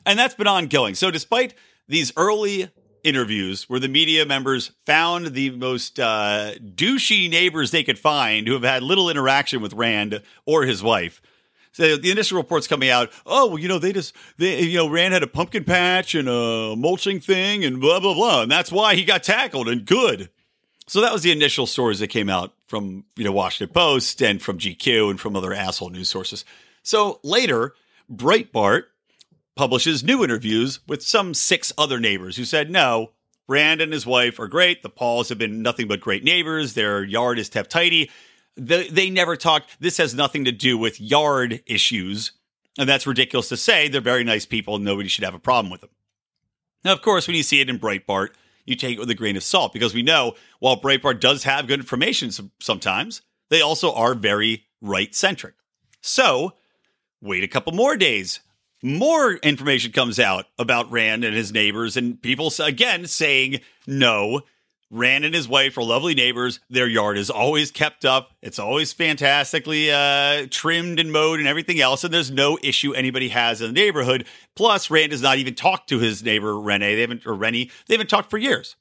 [0.05, 0.95] And that's been ongoing.
[0.95, 1.53] So despite
[1.87, 2.69] these early
[3.03, 8.53] interviews where the media members found the most uh, douchey neighbors they could find who
[8.53, 11.21] have had little interaction with Rand or his wife,
[11.73, 14.87] so the initial reports coming out, oh, well, you know, they just, they, you know,
[14.87, 18.43] Rand had a pumpkin patch and a mulching thing and blah, blah, blah.
[18.43, 20.29] And that's why he got tackled and good.
[20.85, 24.39] So that was the initial stories that came out from, you know, Washington Post and
[24.39, 26.45] from GQ and from other asshole news sources.
[26.83, 27.73] So later,
[28.11, 28.83] Breitbart
[29.55, 33.11] publishes new interviews with some six other neighbors who said, no,
[33.47, 34.83] Rand and his wife are great.
[34.83, 36.73] The Pauls have been nothing but great neighbors.
[36.73, 38.11] Their yard is kept tidy.
[38.55, 39.77] The, they never talked.
[39.79, 42.33] This has nothing to do with yard issues.
[42.77, 43.87] And that's ridiculous to say.
[43.87, 44.75] They're very nice people.
[44.75, 45.89] And nobody should have a problem with them.
[46.83, 48.29] Now, of course, when you see it in Breitbart,
[48.65, 51.67] you take it with a grain of salt because we know while Breitbart does have
[51.67, 55.55] good information sometimes, they also are very right centric.
[56.01, 56.53] So
[57.21, 58.41] wait a couple more days.
[58.81, 64.41] More information comes out about Rand and his neighbors, and people again saying, no,
[64.93, 66.59] Rand and his wife are lovely neighbors.
[66.69, 68.31] Their yard is always kept up.
[68.43, 72.03] It's always fantastically uh, trimmed and mowed and everything else.
[72.03, 74.27] And there's no issue anybody has in the neighborhood.
[74.55, 76.93] Plus, Rand does not even talk to his neighbor Rene.
[76.93, 77.71] They haven't or Rennie.
[77.87, 78.75] They haven't talked for years.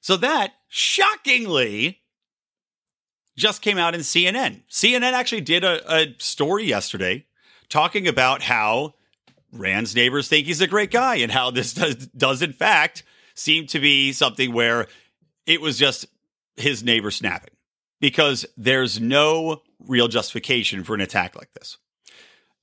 [0.00, 2.00] So that shockingly
[3.36, 4.62] just came out in CNN.
[4.68, 7.24] CNN actually did a, a story yesterday
[7.68, 8.94] talking about how
[9.52, 13.04] Rand's neighbors think he's a great guy and how this does, does in fact
[13.38, 14.86] seemed to be something where
[15.46, 16.06] it was just
[16.56, 17.54] his neighbor snapping
[18.00, 21.78] because there's no real justification for an attack like this.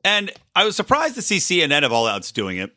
[0.04, 2.76] And I was surprised to see CNN of all outs doing it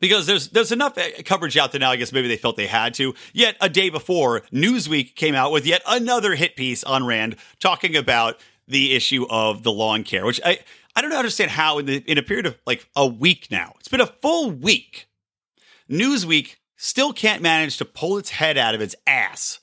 [0.00, 1.90] because there's there's enough uh, coverage out there now.
[1.90, 3.14] I guess maybe they felt they had to.
[3.32, 7.96] Yet a day before, Newsweek came out with yet another hit piece on Rand talking
[7.96, 10.58] about the issue of the lawn care, which I
[10.96, 13.88] I don't understand how in the in a period of like a week now, it's
[13.88, 15.06] been a full week.
[15.88, 19.60] Newsweek still can't manage to pull its head out of its ass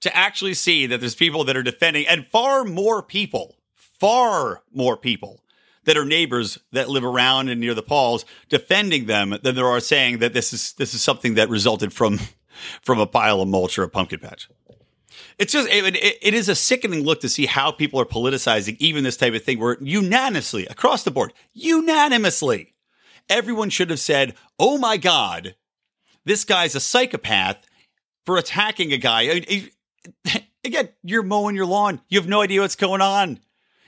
[0.00, 4.96] to actually see that there's people that are defending and far more people, far more
[4.96, 5.42] people
[5.84, 9.80] that are neighbors that live around and near the Pauls defending them than there are
[9.80, 12.20] saying that this is this is something that resulted from
[12.82, 14.50] from a pile of mulch or a pumpkin patch.
[15.38, 18.76] It's just it, it, it is a sickening look to see how people are politicizing
[18.78, 22.74] even this type of thing where unanimously across the board, unanimously,
[23.30, 25.54] everyone should have said, "Oh my god,
[26.28, 27.66] this guy's a psychopath
[28.24, 29.22] for attacking a guy.
[29.22, 29.70] I mean,
[30.64, 32.00] again, you're mowing your lawn.
[32.08, 33.40] You have no idea what's going on.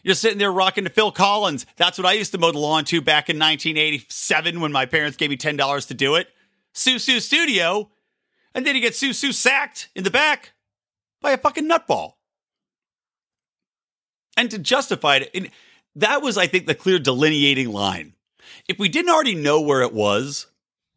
[0.02, 1.66] You're sitting there rocking to Phil Collins.
[1.76, 5.16] That's what I used to mow the lawn to back in 1987 when my parents
[5.16, 6.28] gave me $10 to do it.
[6.74, 7.90] Sussudio.
[8.54, 10.52] And then you get Sue sacked in the back
[11.20, 12.14] by a fucking nutball.
[14.36, 15.50] And to justify it,
[15.96, 18.14] that was, I think, the clear delineating line.
[18.68, 20.46] If we didn't already know where it was,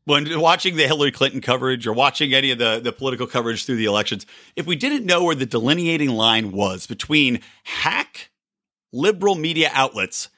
[0.06, 3.78] when watching the Hillary Clinton coverage or watching any of the, the political coverage through
[3.78, 8.30] the elections, if we didn't know where the delineating line was between hack
[8.92, 10.30] liberal media outlets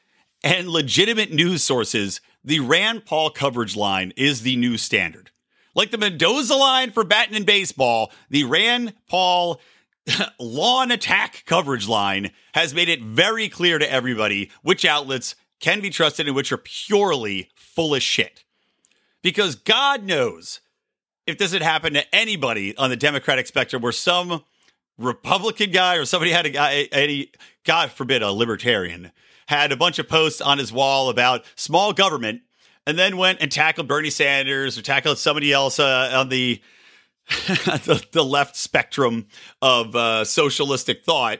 [0.43, 5.31] and legitimate news sources, the Rand Paul coverage line is the new standard.
[5.73, 9.59] Like the Mendoza line for batting and baseball, the Rand Paul
[10.39, 15.89] lawn attack coverage line has made it very clear to everybody which outlets can be
[15.89, 18.44] trusted and which are purely full of shit.
[19.25, 20.59] Because God knows
[21.25, 24.43] if this had happened to anybody on the Democratic spectrum where some
[24.99, 27.31] Republican guy or somebody had a guy, any,
[27.63, 29.11] God forbid, a libertarian,
[29.47, 32.43] had a bunch of posts on his wall about small government
[32.85, 36.61] and then went and tackled Bernie Sanders or tackled somebody else uh, on the,
[37.47, 39.25] the, the left spectrum
[39.59, 41.39] of uh, socialistic thought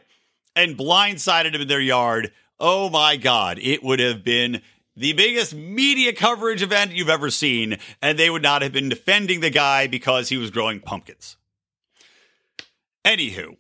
[0.56, 2.32] and blindsided him in their yard.
[2.60, 4.63] Oh my God, it would have been
[4.95, 9.41] the biggest media coverage event you've ever seen, and they would not have been defending
[9.41, 11.38] the guy because he was growing pumpkins.
[13.03, 13.58] Anywho,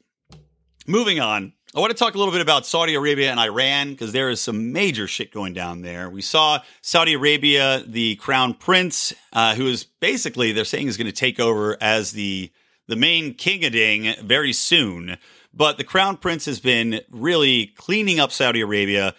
[0.87, 1.53] moving on.
[1.75, 4.39] I want to talk a little bit about Saudi Arabia and Iran because there is
[4.39, 6.09] some major shit going down there.
[6.09, 11.07] We saw Saudi Arabia, the crown prince, uh, who is basically they're saying is going
[11.07, 12.49] to take over as the
[12.87, 15.17] the main king of ding very soon.
[15.53, 19.13] But the crown prince has been really cleaning up Saudi Arabia,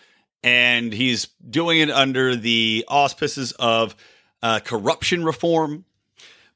[0.47, 3.97] and he's doing it under the auspices of
[4.43, 5.85] uh, corruption reform.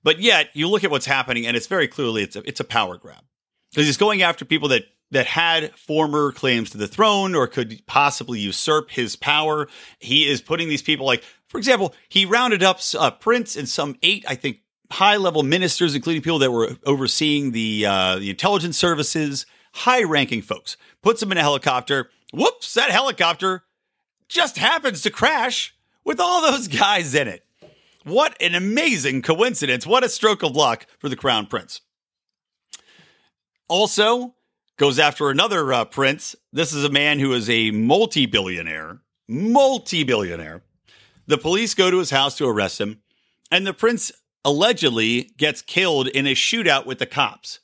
[0.04, 2.64] But yet, you look at what's happening, and it's very clearly it's a, it's a
[2.64, 3.22] power grab
[3.70, 7.82] because he's going after people that that had former claims to the throne or could
[7.86, 9.66] possibly usurp his power.
[9.98, 13.96] He is putting these people like, for example, he rounded up a prince and some
[14.04, 14.58] eight, I think,
[14.92, 20.42] high level ministers, including people that were overseeing the uh, the intelligence services, high ranking
[20.42, 20.76] folks.
[21.02, 22.08] Puts them in a helicopter.
[22.32, 22.74] Whoops!
[22.74, 23.64] That helicopter
[24.30, 27.44] just happens to crash with all those guys in it.
[28.04, 29.86] What an amazing coincidence!
[29.86, 31.82] What a stroke of luck for the crown prince.
[33.68, 34.34] Also,
[34.78, 36.34] goes after another uh, prince.
[36.50, 40.62] This is a man who is a multi billionaire, multi billionaire.
[41.26, 43.02] The police go to his house to arrest him,
[43.50, 44.10] and the prince
[44.42, 47.60] allegedly gets killed in a shootout with the cops.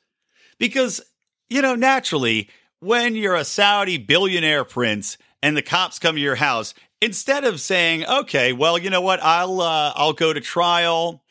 [0.58, 1.00] Because,
[1.48, 2.50] you know, naturally,
[2.80, 7.60] when you're a Saudi billionaire prince and the cops come to your house, instead of
[7.60, 9.20] saying, "Okay, well, you know what?
[9.22, 11.22] I'll uh, I'll go to trial.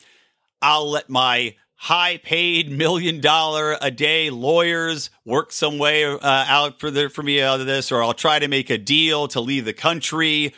[0.62, 6.80] I'll let my high paid million dollar a day lawyers work some way uh, out
[6.80, 9.40] for the for me out of this, or I'll try to make a deal to
[9.40, 10.54] leave the country.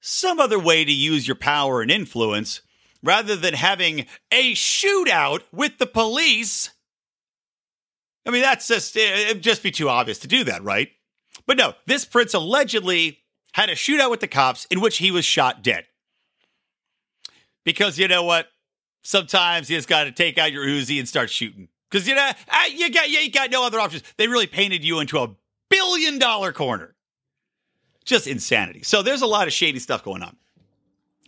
[0.00, 2.60] Some other way to use your power and influence
[3.04, 6.70] rather than having a shootout with the police.
[8.26, 10.88] I mean, that's just, it'd just be too obvious to do that, right?
[11.46, 13.20] But no, this prince allegedly
[13.52, 15.86] had a shootout with the cops in which he was shot dead.
[17.64, 18.48] Because you know what?
[19.04, 22.30] sometimes you just got to take out your Uzi and start shooting because you know
[22.70, 24.02] you got you got no other options.
[24.16, 25.30] They really painted you into a
[25.70, 26.96] billion dollar corner.
[28.04, 28.82] Just insanity.
[28.82, 30.36] So there's a lot of shady stuff going on.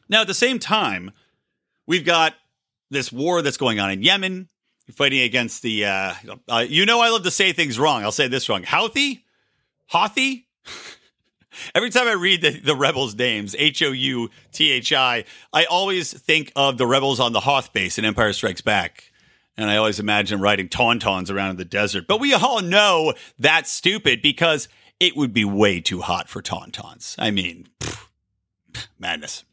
[0.08, 1.12] Now at the same time,
[1.86, 2.34] we've got
[2.90, 4.48] this war that's going on in Yemen,
[4.92, 5.86] fighting against the.
[5.86, 6.14] Uh,
[6.48, 8.02] uh, you know, I love to say things wrong.
[8.02, 8.62] I'll say this wrong.
[8.62, 9.22] Houthi,
[9.92, 10.44] Houthi.
[11.74, 15.64] Every time I read the, the rebels' names, H O U T H I, I
[15.64, 19.10] always think of the rebels on the Hoth base in Empire Strikes Back.
[19.56, 22.06] And I always imagine riding tauntauns around in the desert.
[22.06, 24.68] But we all know that's stupid because
[25.00, 27.14] it would be way too hot for tauntauns.
[27.18, 28.06] I mean, pff,
[28.98, 29.44] madness.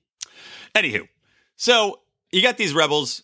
[0.75, 1.07] Anywho,
[1.55, 3.23] so you got these rebels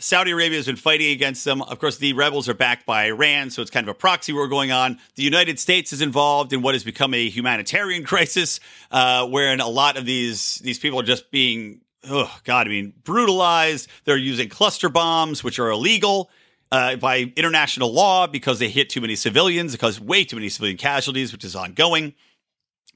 [0.00, 1.60] Saudi Arabia has been fighting against them.
[1.60, 4.46] Of course, the rebels are backed by Iran, so it's kind of a proxy war
[4.46, 4.98] going on.
[5.16, 8.60] The United States is involved in what has become a humanitarian crisis,
[8.92, 12.92] uh, wherein a lot of these these people are just being, oh God, I mean,
[13.02, 13.88] brutalized.
[14.04, 16.30] They're using cluster bombs, which are illegal.
[16.70, 20.76] Uh, by international law because they hit too many civilians, because way too many civilian
[20.76, 22.12] casualties, which is ongoing.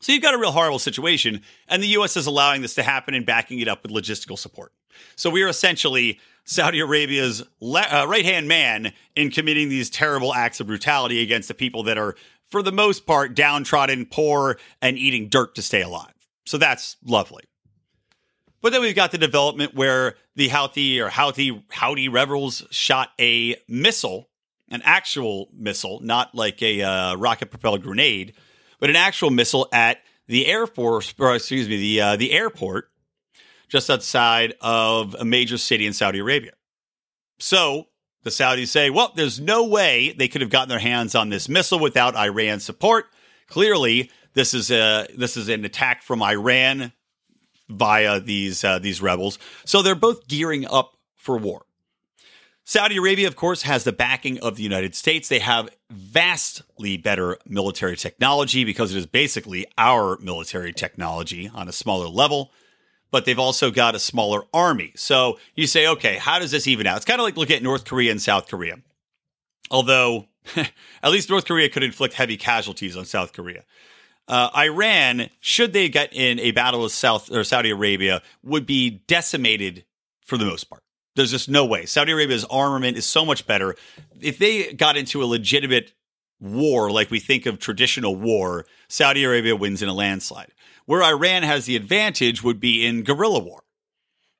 [0.02, 2.16] So you've got a real horrible situation, and the U.S.
[2.16, 4.72] is allowing this to happen and backing it up with logistical support.
[5.14, 10.34] So we are essentially Saudi Arabia's le- uh, right hand man in committing these terrible
[10.34, 12.16] acts of brutality against the people that are,
[12.48, 16.12] for the most part, downtrodden, poor, and eating dirt to stay alive.
[16.46, 17.44] So that's lovely.
[18.60, 23.56] But then we've got the development where the Houthi or Houthi Houthi rebels shot a
[23.68, 24.28] missile,
[24.68, 28.34] an actual missile, not like a uh, rocket propelled grenade,
[28.82, 32.90] but an actual missile at the Air Force, or excuse me, the uh, the airport
[33.68, 36.50] just outside of a major city in Saudi Arabia.
[37.38, 37.86] So
[38.24, 41.48] the Saudis say, well, there's no way they could have gotten their hands on this
[41.48, 43.06] missile without Iran support.
[43.46, 46.92] Clearly, this is a this is an attack from Iran
[47.68, 49.38] via these uh, these rebels.
[49.64, 51.66] So they're both gearing up for war.
[52.64, 55.28] Saudi Arabia, of course, has the backing of the United States.
[55.28, 61.72] They have vastly better military technology because it is basically our military technology on a
[61.72, 62.52] smaller level
[63.12, 64.92] but they've also got a smaller army.
[64.96, 66.96] So you say, okay, how does this even out?
[66.96, 68.78] It's kind of like looking at North Korea and South Korea.
[69.70, 73.64] Although, at least North Korea could inflict heavy casualties on South Korea.
[74.26, 79.02] Uh, Iran, should they get in a battle with South or Saudi Arabia, would be
[79.06, 79.84] decimated
[80.24, 80.82] for the most part.
[81.14, 81.86] There's just no way.
[81.86, 83.76] Saudi Arabia's armament is so much better.
[84.20, 85.92] If they got into a legitimate
[86.40, 90.52] war, like we think of traditional war, Saudi Arabia wins in a landslide.
[90.86, 93.62] Where Iran has the advantage would be in guerrilla war.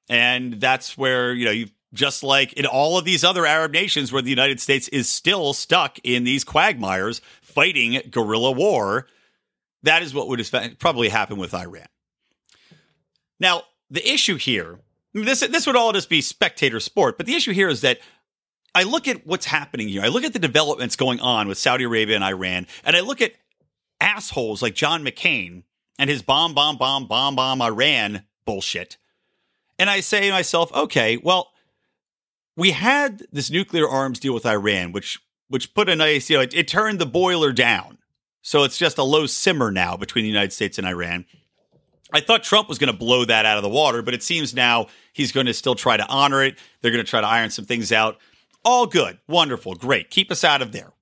[0.09, 4.13] And that's where, you know, you just like in all of these other Arab nations
[4.13, 9.07] where the United States is still stuck in these quagmires fighting guerrilla war,
[9.83, 10.49] that is what would
[10.79, 11.87] probably happen with Iran.
[13.39, 14.79] Now, the issue here,
[15.15, 18.01] this this would all just be spectator sport, but the issue here is that
[18.75, 20.03] I look at what's happening here.
[20.03, 23.21] I look at the developments going on with Saudi Arabia and Iran, and I look
[23.21, 23.35] at
[24.01, 25.65] assholes like John McCain
[25.99, 28.97] and his bomb, bomb, bomb, bomb, bomb Iran bullshit.
[29.79, 31.53] And I say to myself, okay, well,
[32.57, 36.43] we had this nuclear arms deal with Iran, which which put a nice, you know,
[36.43, 37.99] it, it turned the boiler down.
[38.41, 41.27] So it's just a low simmer now between the United States and Iran.
[42.13, 44.55] I thought Trump was going to blow that out of the water, but it seems
[44.55, 46.59] now he's going to still try to honor it.
[46.81, 48.19] They're going to try to iron some things out.
[48.65, 50.11] All good, wonderful, great.
[50.11, 50.93] Keep us out of there.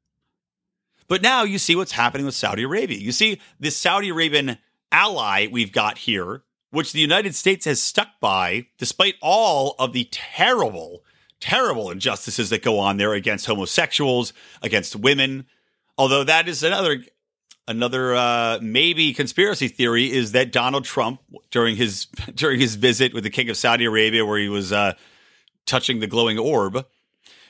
[1.09, 2.99] But now you see what's happening with Saudi Arabia.
[2.99, 4.59] You see this Saudi Arabian
[4.93, 10.09] ally we've got here, which the United States has stuck by despite all of the
[10.13, 11.03] terrible,
[11.41, 14.33] terrible injustices that go on there against homosexuals,
[14.63, 15.47] against women.
[15.99, 17.03] Although that is another
[17.71, 23.25] another uh, maybe conspiracy theory is that Donald Trump during his during his visit with
[23.25, 24.95] the King of Saudi Arabia, where he was uh,
[25.67, 26.85] touching the glowing orb,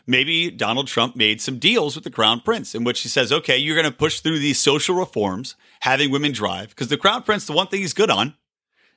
[0.06, 3.56] maybe Donald Trump made some deals with the crown prince in which he says, okay,
[3.56, 6.68] you're going to push through these social reforms, having women drive.
[6.70, 8.34] Because the crown prince, the one thing he's good on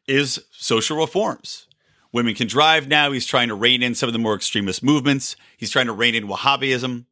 [0.07, 1.67] is social reforms.
[2.11, 3.11] Women can drive now.
[3.11, 5.36] He's trying to rein in some of the more extremist movements.
[5.57, 7.05] He's trying to rein in Wahhabism,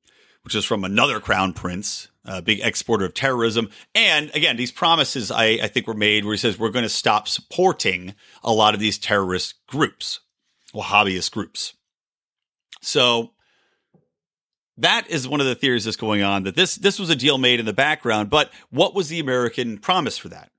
[0.43, 3.69] which is from another crown prince, a big exporter of terrorism.
[3.95, 6.89] And again, these promises I, I think were made where he says we're going to
[6.89, 8.13] stop supporting
[8.43, 10.19] a lot of these terrorist groups,
[10.73, 11.73] Wahhabist groups.
[12.81, 13.31] So
[14.77, 17.37] that is one of the theories that's going on that this this was a deal
[17.37, 20.49] made in the background but what was the american promise for that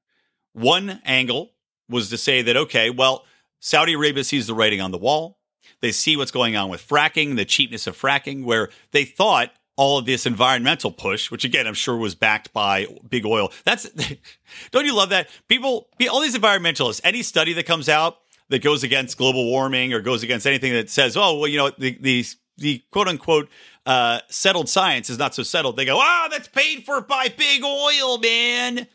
[0.52, 1.50] one angle
[1.88, 3.24] was to say that okay well
[3.58, 5.38] saudi arabia sees the writing on the wall
[5.80, 9.52] they see what's going on with fracking the cheapness of fracking where they thought
[9.82, 13.90] all of this environmental push which again i'm sure was backed by big oil that's
[14.70, 18.18] don't you love that people all these environmentalists any study that comes out
[18.48, 21.70] that goes against global warming or goes against anything that says oh well you know
[21.78, 22.24] the, the
[22.58, 23.48] the quote unquote
[23.84, 25.76] uh, settled science is not so settled.
[25.76, 28.86] They go, ah, oh, that's paid for by big oil, man.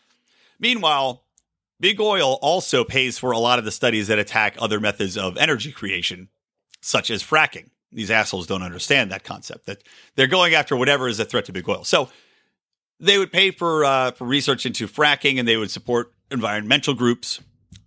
[0.60, 1.24] Meanwhile,
[1.80, 5.36] big oil also pays for a lot of the studies that attack other methods of
[5.36, 6.30] energy creation,
[6.82, 7.70] such as fracking.
[7.98, 9.82] These assholes don't understand that concept that
[10.16, 11.84] they're going after whatever is a threat to big oil.
[11.84, 12.10] So
[13.00, 17.42] they would pay for uh, for research into fracking, and they would support environmental groups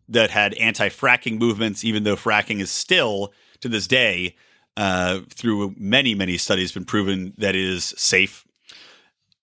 [0.08, 4.34] that had anti-fracking movements, even though fracking is still to this day
[4.76, 8.44] uh, through many, many studies, been proven that it is safe.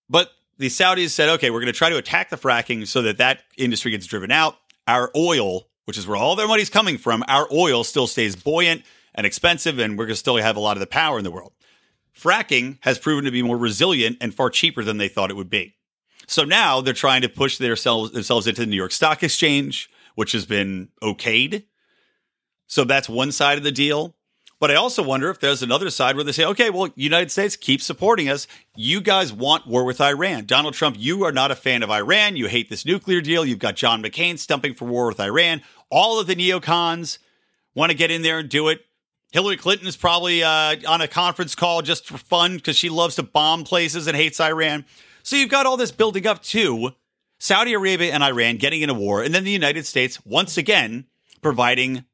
[0.09, 3.19] But the Saudis said, okay, we're going to try to attack the fracking so that
[3.19, 4.57] that industry gets driven out.
[4.85, 8.83] Our oil, which is where all their money's coming from, our oil still stays buoyant
[9.17, 11.31] and expensive, and we're going to still have a lot of the power in the
[11.31, 11.51] world.
[12.17, 15.49] Fracking has proven to be more resilient and far cheaper than they thought it would
[15.49, 15.75] be.
[16.27, 20.31] So now they're trying to push themselves, themselves into the New York Stock Exchange, which
[20.31, 21.63] has been okayed.
[22.67, 24.15] So that's one side of the deal.
[24.59, 27.55] But I also wonder if there's another side where they say, okay, well, United States,
[27.55, 28.47] keep supporting us.
[28.75, 30.45] You guys want war with Iran.
[30.45, 32.35] Donald Trump, you are not a fan of Iran.
[32.35, 33.45] You hate this nuclear deal.
[33.45, 35.61] You've got John McCain stumping for war with Iran.
[35.91, 37.19] All of the neocons
[37.75, 38.81] want to get in there and do it.
[39.31, 43.15] Hillary Clinton is probably uh, on a conference call just for fun because she loves
[43.15, 44.85] to bomb places and hates Iran.
[45.23, 46.91] So you've got all this building up to
[47.37, 51.05] Saudi Arabia and Iran getting in a war, and then the United States once again
[51.41, 52.05] providing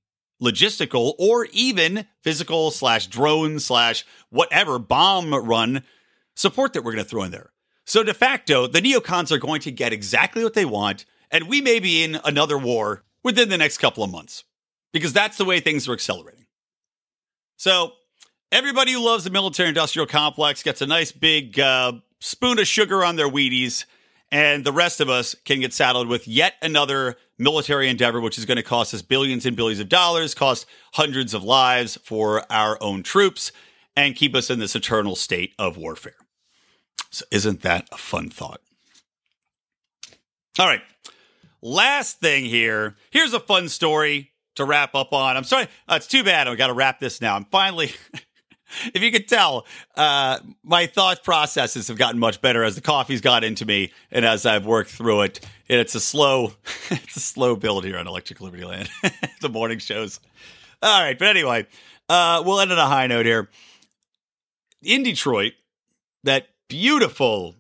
[0.41, 5.84] logistical or even physical slash drone slash whatever bomb run
[6.36, 7.51] support that we're going to throw in there.
[7.86, 11.61] So de facto, the neocons are going to get exactly what they want, and we
[11.61, 14.43] may be in another war within the next couple of months
[14.91, 16.42] because that's the way things are accelerating.
[17.64, 17.93] So
[18.51, 23.05] everybody who loves the military industrial complex gets a nice big uh, spoon of sugar
[23.05, 23.86] on their Wheaties
[24.34, 28.43] and the rest of us can get saddled with yet another military endeavor, which is
[28.43, 32.78] going to cost us billions and billions of dollars, cost hundreds of lives for our
[32.84, 33.53] own troops,
[33.95, 36.18] and keep us in this eternal state of warfare.
[37.11, 38.59] So, isn't that a fun thought?
[40.59, 40.82] All right.
[41.61, 42.97] Last thing here.
[43.09, 45.38] Here's a fun story to wrap up on.
[45.38, 45.68] I'm sorry.
[45.88, 46.47] Uh, it's too bad.
[46.47, 47.36] I've got to wrap this now.
[47.36, 47.91] I'm finally.
[48.93, 53.22] if you could tell, uh, my thought processes have gotten much better as the coffee's
[53.22, 55.39] got into me and as I've worked through it.
[55.70, 56.54] And it's a slow,
[56.89, 58.89] it's a slow build here on Electric Liberty Land.
[59.41, 60.20] the morning shows.
[60.82, 61.66] All right, but anyway,
[62.10, 63.49] uh, we'll end on a high note here.
[64.82, 65.54] In Detroit,
[66.24, 67.56] that beautiful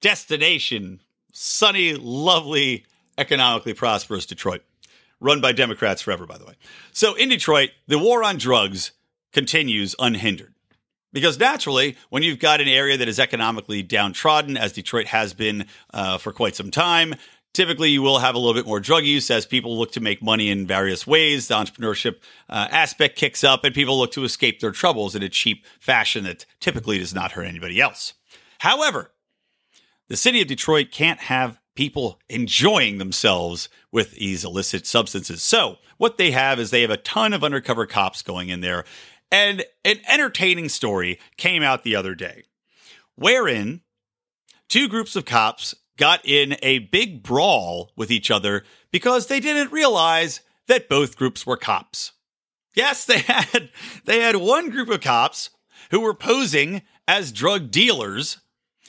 [0.00, 1.00] destination,
[1.32, 2.84] sunny, lovely,
[3.16, 4.62] economically prosperous Detroit,
[5.24, 6.54] run by Democrats forever, by the way.
[6.92, 8.92] So in Detroit, the war on drugs
[9.32, 10.54] continues unhindered.
[11.12, 15.66] Because naturally, when you've got an area that is economically downtrodden, as Detroit has been
[15.92, 17.14] uh, for quite some time,
[17.54, 20.22] typically you will have a little bit more drug use as people look to make
[20.22, 21.48] money in various ways.
[21.48, 22.16] The entrepreneurship
[22.50, 26.24] uh, aspect kicks up, and people look to escape their troubles in a cheap fashion
[26.24, 28.14] that typically does not hurt anybody else.
[28.58, 29.12] However,
[30.08, 35.42] the city of Detroit can't have people enjoying themselves with these illicit substances.
[35.42, 38.84] So, what they have is they have a ton of undercover cops going in there.
[39.30, 42.44] And an entertaining story came out the other day
[43.16, 43.80] wherein
[44.68, 49.72] two groups of cops got in a big brawl with each other because they didn't
[49.72, 52.12] realize that both groups were cops.
[52.74, 53.70] Yes, they had
[54.04, 55.50] they had one group of cops
[55.90, 58.38] who were posing as drug dealers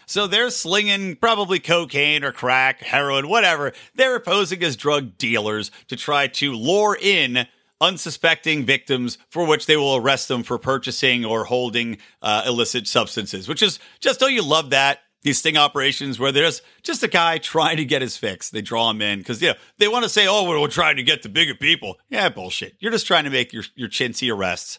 [0.05, 3.73] so they're slinging probably cocaine or crack, heroin, whatever.
[3.95, 7.47] They're posing as drug dealers to try to lure in
[7.81, 13.47] unsuspecting victims for which they will arrest them for purchasing or holding uh, illicit substances,
[13.47, 14.99] which is just, oh, you love that.
[15.23, 18.51] These sting operations where there's just a guy trying to get his fix.
[18.51, 21.03] They draw him in because, you know, they want to say, oh, we're trying to
[21.03, 21.97] get the bigger people.
[22.09, 22.75] Yeah, bullshit.
[22.79, 24.77] You're just trying to make your, your chintzy arrests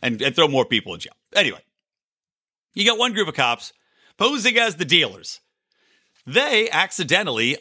[0.00, 1.14] and, and throw more people in jail.
[1.34, 1.58] Anyway,
[2.74, 3.72] you got one group of cops
[4.18, 5.40] posing as the dealers.
[6.26, 7.56] They accidentally,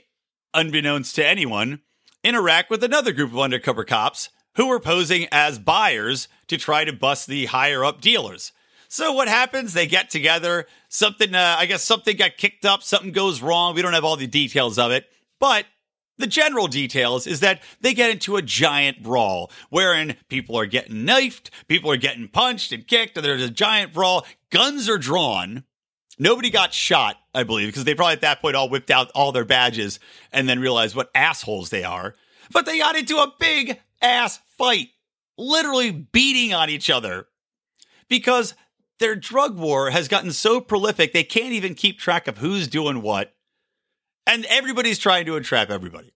[0.53, 1.79] unbeknownst to anyone,
[2.23, 6.91] interact with another group of undercover cops who were posing as buyers to try to
[6.91, 8.51] bust the higher up dealers.
[8.89, 9.73] So what happens?
[9.73, 10.65] They get together.
[10.89, 12.81] Something, uh, I guess, something got kicked up.
[12.81, 13.75] Something goes wrong.
[13.75, 15.05] We don't have all the details of it,
[15.39, 15.65] but
[16.17, 21.05] the general details is that they get into a giant brawl wherein people are getting
[21.05, 24.25] knifed, people are getting punched and kicked, and there's a giant brawl.
[24.49, 25.63] Guns are drawn.
[26.19, 29.31] Nobody got shot, I believe, because they probably at that point all whipped out all
[29.31, 29.99] their badges
[30.31, 32.15] and then realized what assholes they are.
[32.51, 34.89] But they got into a big ass fight,
[35.37, 37.27] literally beating on each other
[38.09, 38.55] because
[38.99, 43.01] their drug war has gotten so prolific they can't even keep track of who's doing
[43.01, 43.33] what.
[44.25, 46.11] And everybody's trying to entrap everybody.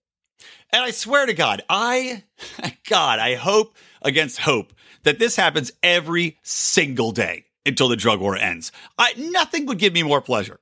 [0.70, 2.24] And I swear to God, I,
[2.88, 4.72] God, I hope against hope
[5.04, 8.72] that this happens every single day until the drug war ends.
[8.98, 10.60] I, nothing would give me more pleasure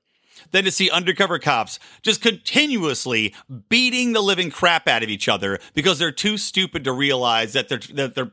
[0.51, 3.35] than to see undercover cops just continuously
[3.69, 7.69] beating the living crap out of each other because they're too stupid to realize that
[7.69, 8.33] they're that they're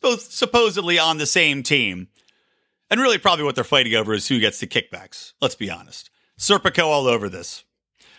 [0.00, 2.08] both supposedly on the same team.
[2.90, 5.32] And really probably what they're fighting over is who gets the kickbacks.
[5.40, 6.10] Let's be honest.
[6.38, 7.64] Serpico all over this.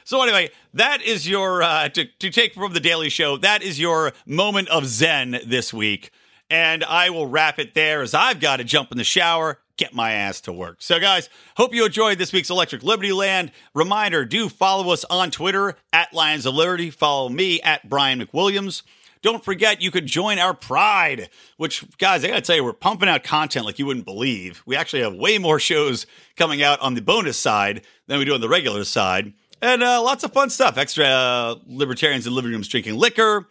[0.04, 3.38] So anyway, that is your uh, to, to take from the Daily Show.
[3.38, 6.12] That is your moment of zen this week,
[6.50, 9.94] and I will wrap it there as I've got to jump in the shower get
[9.94, 10.78] my ass to work.
[10.80, 13.52] So, guys, hope you enjoyed this week's Electric Liberty Land.
[13.74, 16.90] Reminder do follow us on Twitter at Lions of Liberty.
[16.90, 18.84] Follow me at Brian McWilliams.
[19.22, 23.10] Don't forget, you could join our Pride, which, guys, I gotta tell you, we're pumping
[23.10, 24.62] out content like you wouldn't believe.
[24.68, 28.36] We actually have way more shows coming out on the bonus side than we do
[28.36, 29.34] on the regular side.
[29.62, 30.78] And uh, lots of fun stuff.
[30.78, 33.48] Extra uh, libertarians in living rooms drinking liquor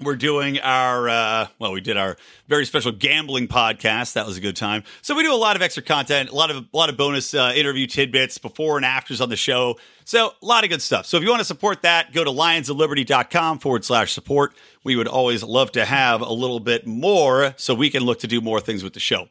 [0.00, 2.16] we're doing our uh, well we did our
[2.48, 4.14] very special gambling podcast.
[4.14, 4.84] That was a good time.
[5.02, 7.34] So we do a lot of extra content a lot of a lot of bonus
[7.34, 9.78] uh, interview tidbits before and afters on the show.
[10.04, 11.06] So a lot of good stuff.
[11.06, 14.54] So if you want to support that go to lionsofliberty.com forward slash support.
[14.84, 18.26] We would always love to have a little bit more so we can look to
[18.26, 19.28] do more things with the show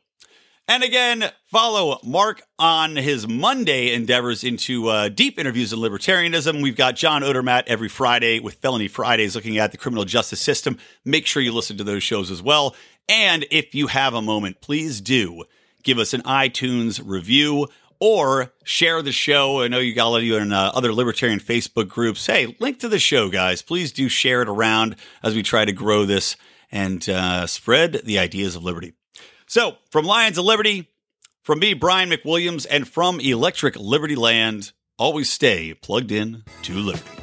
[0.67, 6.61] and again, follow Mark on his Monday endeavors into uh, deep interviews in libertarianism.
[6.61, 10.77] We've got John Odermatt every Friday with Felony Fridays looking at the criminal justice system.
[11.03, 12.75] Make sure you listen to those shows as well.
[13.09, 15.43] And if you have a moment, please do
[15.83, 17.67] give us an iTunes review
[17.99, 19.61] or share the show.
[19.61, 22.25] I know you got a lot of you in uh, other libertarian Facebook groups.
[22.25, 23.61] Hey, link to the show, guys.
[23.61, 26.35] Please do share it around as we try to grow this
[26.71, 28.93] and uh, spread the ideas of liberty.
[29.51, 30.87] So, from Lions of Liberty,
[31.43, 37.20] from me, Brian McWilliams, and from Electric Liberty Land, always stay plugged in to liberty.